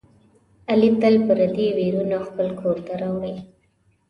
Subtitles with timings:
[0.71, 3.35] علي تل پردي ویرونه خپل کورته راوړي.